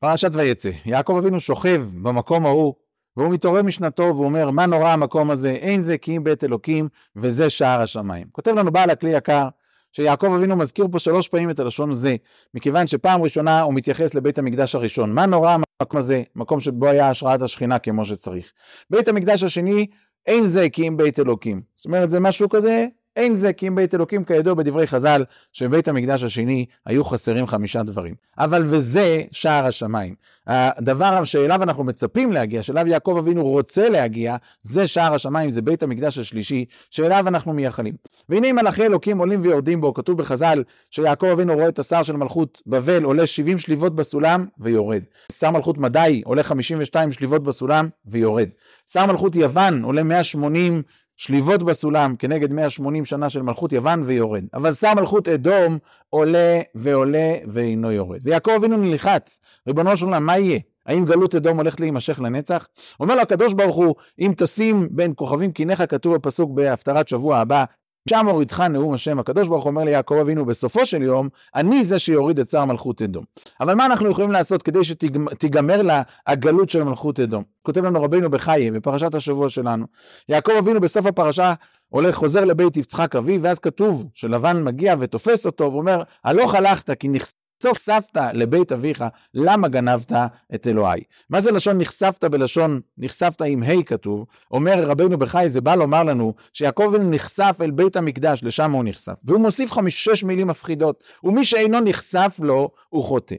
פרשת 0.00 0.30
ויצא, 0.34 0.70
יעקב 0.86 1.16
אבינו 1.18 1.40
שוכב 1.40 1.82
במקום 2.02 2.46
ההוא, 2.46 2.74
והוא 3.16 3.32
מתעורר 3.32 3.62
משנתו 3.62 4.02
והוא 4.02 4.24
אומר, 4.24 4.50
מה 4.50 4.66
נורא 4.66 4.88
המקום 4.88 5.30
הזה, 5.30 5.50
אין 5.50 5.82
זה 5.82 5.98
כי 5.98 6.16
אם 6.16 6.24
בית 6.24 6.44
אלוקים, 6.44 6.88
וזה 7.16 7.50
שער 7.50 7.80
השמיים. 7.80 8.26
כותב 8.32 8.50
לנו 8.50 8.72
בעל 8.72 8.90
הכלי 8.90 9.10
יקר, 9.10 9.48
שיעקב 9.92 10.32
אבינו 10.36 10.56
מזכיר 10.56 10.86
פה 10.92 10.98
שלוש 10.98 11.28
פעמים 11.28 11.50
את 11.50 11.60
הלשון 11.60 11.92
זה, 11.92 12.16
מכיוון 12.54 12.86
שפעם 12.86 13.22
ראשונה 13.22 13.62
הוא 13.62 13.74
מתייחס 13.74 14.14
לבית 14.14 14.38
המקדש 14.38 14.74
הראשון. 14.74 15.12
מה 15.12 15.26
נורא 15.26 15.56
המקום 15.80 15.98
הזה, 15.98 16.22
מקום 16.36 16.60
שבו 16.60 16.86
היה 16.86 17.10
השראת 17.10 17.42
השכינה 17.42 17.78
כמו 17.78 18.04
שצריך. 18.04 18.52
בית 18.90 19.08
המקדש 19.08 19.42
השני, 19.42 19.86
אין 20.26 20.46
זה 20.46 20.70
כי 20.70 20.88
אם 20.88 20.96
בית 20.96 21.18
אלוקים. 21.18 21.62
זאת 21.76 21.86
אומרת, 21.86 22.10
זה 22.10 22.20
משהו 22.20 22.48
כזה 22.48 22.86
אין 23.16 23.34
זה 23.34 23.52
כי 23.52 23.68
אם 23.68 23.74
בית 23.74 23.94
אלוקים 23.94 24.24
כידוע 24.24 24.54
בדברי 24.54 24.86
חז"ל, 24.86 25.24
שבבית 25.52 25.88
המקדש 25.88 26.22
השני 26.22 26.66
היו 26.86 27.04
חסרים 27.04 27.46
חמישה 27.46 27.82
דברים. 27.82 28.14
אבל 28.38 28.62
וזה 28.66 29.22
שער 29.32 29.66
השמיים. 29.66 30.14
הדבר 30.46 31.24
שאליו 31.24 31.62
אנחנו 31.62 31.84
מצפים 31.84 32.32
להגיע, 32.32 32.62
שאליו 32.62 32.86
יעקב 32.86 33.16
אבינו 33.18 33.44
רוצה 33.44 33.88
להגיע, 33.88 34.36
זה 34.62 34.86
שער 34.86 35.14
השמיים, 35.14 35.50
זה 35.50 35.62
בית 35.62 35.82
המקדש 35.82 36.18
השלישי, 36.18 36.64
שאליו 36.90 37.28
אנחנו 37.28 37.52
מייחלים. 37.52 37.94
והנה 38.28 38.52
מלאכי 38.52 38.82
אלוקים 38.82 39.18
עולים 39.18 39.40
ויורדים 39.42 39.80
בו, 39.80 39.94
כתוב 39.94 40.18
בחז"ל, 40.18 40.62
שיעקב 40.90 41.26
אבינו 41.26 41.54
רואה 41.54 41.68
את 41.68 41.78
השר 41.78 42.02
של 42.02 42.16
מלכות 42.16 42.62
בבל 42.66 43.02
עולה 43.02 43.26
70 43.26 43.58
שליבות 43.58 43.94
בסולם 43.94 44.46
ויורד. 44.58 45.02
שר 45.32 45.50
מלכות 45.50 45.78
מדי 45.78 46.22
עולה 46.24 46.42
52 46.42 47.12
שליבות 47.12 47.42
בסולם 47.42 47.88
ויורד. 48.06 48.48
שר 48.92 49.06
מלכות 49.06 49.36
יוון 49.36 49.82
עולה 49.82 50.02
180 50.02 50.82
שליבות 51.20 51.62
בסולם 51.62 52.16
כנגד 52.16 52.52
180 52.52 53.04
שנה 53.04 53.30
של 53.30 53.42
מלכות 53.42 53.72
יוון 53.72 54.02
ויורד. 54.06 54.44
אבל 54.54 54.72
שר 54.72 54.94
מלכות 54.94 55.28
אדום 55.28 55.78
עולה 56.10 56.60
ועולה 56.74 57.34
ואינו 57.46 57.92
יורד. 57.92 58.20
ויעקב 58.22 58.50
אבינו 58.50 58.76
נלחץ, 58.76 59.40
ריבונו 59.66 59.96
של 59.96 60.04
עולם, 60.04 60.26
מה 60.26 60.38
יהיה? 60.38 60.58
האם 60.86 61.04
גלות 61.04 61.34
אדום 61.34 61.56
הולכת 61.56 61.80
להימשך 61.80 62.20
לנצח? 62.20 62.68
אומר 63.00 63.14
לו 63.14 63.22
הקדוש 63.22 63.54
ברוך 63.54 63.76
הוא, 63.76 63.94
אם 64.18 64.32
תשים 64.36 64.88
בין 64.90 65.12
כוכבים 65.16 65.52
קיניך, 65.52 65.82
כתוב 65.88 66.14
בפסוק 66.14 66.50
בהפטרת 66.54 67.08
שבוע 67.08 67.38
הבא, 67.38 67.64
שם 68.08 68.28
הורידך 68.28 68.60
נאום 68.60 68.94
השם. 68.94 69.18
הקדוש 69.18 69.48
ברוך 69.48 69.64
הוא 69.64 69.70
אומר 69.70 69.84
ליעקב 69.84 70.14
אבינו, 70.14 70.44
בסופו 70.46 70.86
של 70.86 71.02
יום, 71.02 71.28
אני 71.54 71.84
זה 71.84 71.98
שיוריד 71.98 72.38
את 72.38 72.48
שר 72.48 72.64
מלכות 72.64 73.02
אדום. 73.02 73.24
אבל 73.60 73.74
מה 73.74 73.86
אנחנו 73.86 74.10
יכולים 74.10 74.30
לעשות 74.30 74.62
כדי 74.62 74.84
שתיגמר 74.84 75.82
לה 75.82 76.02
הגלות 76.26 76.70
של 76.70 76.82
מלכות 76.82 77.20
אדום? 77.20 77.42
כותב 77.62 77.84
לנו 77.84 78.02
רבינו 78.02 78.30
בחיי, 78.30 78.70
בפרשת 78.70 79.14
השבוע 79.14 79.48
שלנו. 79.48 79.86
יעקב 80.28 80.52
אבינו 80.52 80.80
בסוף 80.80 81.06
הפרשה 81.06 81.54
הולך, 81.88 82.14
חוזר 82.14 82.44
לבית 82.44 82.76
יצחק 82.76 83.16
אביו, 83.16 83.42
ואז 83.42 83.58
כתוב 83.58 84.06
שלבן 84.14 84.64
מגיע 84.64 84.94
ותופס 84.98 85.46
אותו, 85.46 85.72
ואומר, 85.72 86.02
הלוך 86.24 86.54
הלכת 86.54 86.90
כי 86.98 87.08
נכס... 87.08 87.32
נחשפת 87.66 88.16
לבית 88.32 88.72
אביך, 88.72 89.04
למה 89.34 89.68
גנבת 89.68 90.12
את 90.54 90.66
אלוהי? 90.66 91.00
מה 91.30 91.40
זה 91.40 91.50
לשון 91.50 91.78
נחשפת 91.78 92.24
בלשון, 92.24 92.80
נחשפת 92.98 93.42
עם 93.42 93.62
ה' 93.62 93.82
כתוב, 93.82 94.26
אומר 94.50 94.84
רבנו 94.84 95.18
בחי, 95.18 95.44
זה 95.48 95.60
בא 95.60 95.74
לומר 95.74 96.02
לנו 96.02 96.34
שיעקב 96.52 96.94
נחשף 97.00 97.58
אל 97.60 97.70
בית 97.70 97.96
המקדש, 97.96 98.44
לשם 98.44 98.72
הוא 98.72 98.84
נחשף. 98.84 99.20
והוא 99.24 99.40
מוסיף 99.40 99.72
חמש, 99.72 100.04
שש 100.04 100.24
מילים 100.24 100.46
מפחידות, 100.46 101.04
ומי 101.24 101.44
שאינו 101.44 101.80
נחשף 101.80 102.36
לו, 102.42 102.70
הוא 102.88 103.04
חוטא. 103.04 103.34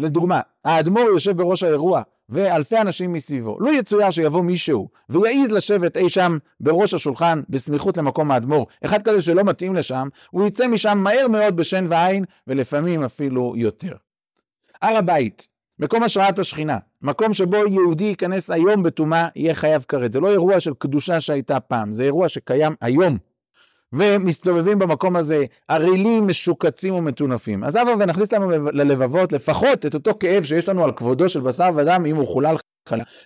לדוגמה, 0.00 0.40
האדמו"ר 0.64 1.02
יושב 1.02 1.36
בראש 1.36 1.62
האירוע, 1.62 2.02
ואלפי 2.28 2.78
אנשים 2.80 3.12
מסביבו. 3.12 3.56
לא 3.60 3.70
יצויר 3.70 4.10
שיבוא 4.10 4.42
מישהו, 4.42 4.88
והוא 5.08 5.26
יעז 5.26 5.50
לשבת 5.50 5.96
אי 5.96 6.08
שם 6.08 6.38
בראש 6.60 6.94
השולחן, 6.94 7.40
בסמיכות 7.48 7.98
למקום 7.98 8.30
האדמו"ר, 8.30 8.66
אחד 8.84 9.02
כזה 9.02 9.20
שלא 9.20 9.44
מתאים 9.44 9.74
לשם, 9.74 10.08
הוא 10.30 10.46
יצא 10.46 10.66
משם 10.66 10.98
מהר 10.98 11.28
מאוד 11.28 11.56
בשן 11.56 11.86
ועין, 11.88 12.24
ולפעמים 12.46 13.02
אפילו 13.02 13.54
יותר. 13.56 13.92
הר 14.82 14.96
הבית, 14.96 15.46
מקום 15.78 16.02
השראת 16.02 16.38
השכינה, 16.38 16.78
מקום 17.02 17.34
שבו 17.34 17.56
יהודי 17.56 18.04
ייכנס 18.04 18.50
היום 18.50 18.82
בטומאה, 18.82 19.28
יהיה 19.36 19.54
חייב 19.54 19.84
כרת. 19.88 20.12
זה 20.12 20.20
לא 20.20 20.30
אירוע 20.30 20.60
של 20.60 20.74
קדושה 20.78 21.20
שהייתה 21.20 21.60
פעם, 21.60 21.92
זה 21.92 22.02
אירוע 22.02 22.28
שקיים 22.28 22.74
היום. 22.80 23.18
ומסתובבים 23.92 24.78
במקום 24.78 25.16
הזה 25.16 25.44
ערילים, 25.68 26.26
משוקצים 26.26 26.94
ומטונפים. 26.94 27.64
אז 27.64 27.76
הבה 27.76 27.90
ונכניס 27.98 28.32
לנו 28.32 28.50
ללבבות 28.72 29.32
לפחות 29.32 29.86
את 29.86 29.94
אותו 29.94 30.14
כאב 30.20 30.44
שיש 30.44 30.68
לנו 30.68 30.84
על 30.84 30.92
כבודו 30.92 31.28
של 31.28 31.40
בשר 31.40 31.70
ודם 31.76 32.04
אם 32.06 32.16
הוא 32.16 32.28
חולל. 32.28 32.56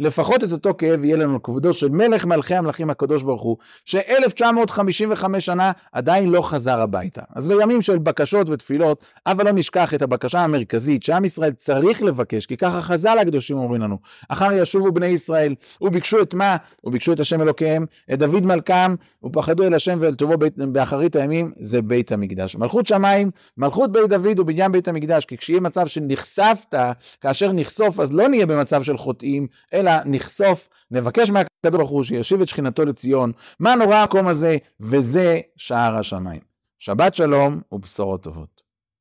לפחות 0.00 0.44
את 0.44 0.52
אותו 0.52 0.74
כאב 0.78 1.04
יהיה 1.04 1.16
לנו 1.16 1.42
כבודו 1.42 1.72
של 1.72 1.88
מלך 1.88 2.24
מלכי 2.24 2.54
המלכים 2.54 2.90
הקדוש 2.90 3.22
ברוך 3.22 3.42
הוא, 3.42 3.56
ש-1955 3.84 5.40
שנה 5.40 5.72
עדיין 5.92 6.28
לא 6.28 6.42
חזר 6.42 6.80
הביתה. 6.80 7.22
אז 7.34 7.46
בימים 7.46 7.82
של 7.82 7.98
בקשות 7.98 8.50
ותפילות, 8.50 9.04
אבל 9.26 9.44
לא 9.44 9.52
נשכח 9.52 9.94
את 9.94 10.02
הבקשה 10.02 10.40
המרכזית 10.40 11.02
שעם 11.02 11.24
ישראל 11.24 11.52
צריך 11.52 12.02
לבקש, 12.02 12.46
כי 12.46 12.56
ככה 12.56 12.80
חז"ל 12.80 13.18
הקדושים 13.20 13.58
אומרים 13.58 13.82
לנו, 13.82 13.98
אחר 14.28 14.52
ישובו 14.52 14.92
בני 14.92 15.06
ישראל, 15.06 15.54
וביקשו 15.80 16.22
את 16.22 16.34
מה? 16.34 16.56
וביקשו 16.84 17.12
את 17.12 17.20
השם 17.20 17.42
אלוקיהם, 17.42 17.86
את 18.12 18.18
דוד 18.18 18.46
מלכם, 18.46 18.94
ופחדו 19.24 19.64
אל 19.64 19.74
השם 19.74 19.98
ואל 20.00 20.14
טובו 20.14 20.34
באחרית 20.56 21.16
הימים, 21.16 21.52
זה 21.60 21.82
בית 21.82 22.12
המקדש. 22.12 22.56
מלכות 22.56 22.86
שמיים, 22.86 23.30
מלכות 23.56 23.92
בית 23.92 24.08
דוד 24.08 24.38
ובניין 24.38 24.72
בית 24.72 24.88
המקדש, 24.88 25.24
כי 25.24 25.36
כשיהיה 25.36 25.60
מצב 25.60 25.86
שנחשפת, 25.86 26.74
כאשר 27.20 27.52
נחשוף, 27.52 28.00
אז 28.00 28.12
לא 28.12 28.28
נהיה 28.28 28.46
במצב 28.46 28.82
של 28.82 28.98
חוטאים, 28.98 29.39
אלא 29.74 29.92
נחשוף, 30.04 30.68
נבקש 30.90 31.30
מהקדוש 31.30 31.72
ברוך 31.72 31.90
הוא 31.90 32.02
שישיב 32.02 32.40
את 32.40 32.48
שכינתו 32.48 32.84
לציון. 32.84 33.32
מה 33.60 33.74
נורא 33.74 33.96
המקום 33.96 34.28
הזה? 34.28 34.56
וזה 34.80 35.40
שער 35.56 35.96
השמיים. 35.96 36.40
שבת 36.78 37.14
שלום 37.14 37.60
ובשורות 37.72 38.22
טובות. 38.22 38.59